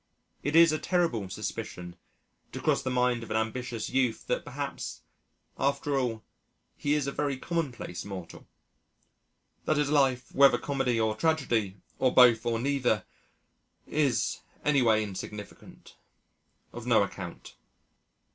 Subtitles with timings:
[0.41, 1.95] It is a terrible suspicion
[2.53, 5.01] to cross the mind of an ambitious youth that perhaps,
[5.59, 6.23] after all,
[6.75, 8.47] he is a very commonplace mortal
[9.65, 13.03] that his life, whether comedy or tragedy, or both, or neither,
[13.85, 15.95] is any way insignificant,
[16.73, 17.53] of no account.